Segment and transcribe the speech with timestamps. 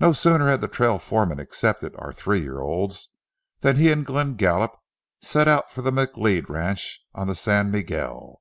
[0.00, 3.10] No sooner had the trail foreman accepted our three year olds
[3.60, 4.80] than he and Glen Gallup
[5.20, 8.40] set out for the McLeod ranch on the San Miguel.